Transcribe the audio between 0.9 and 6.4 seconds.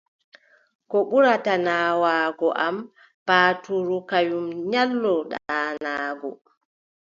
ɓurata naawaago am, paatuuru kanyum nyalla ɗaanaago.